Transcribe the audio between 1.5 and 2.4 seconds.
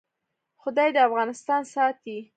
ساتي؟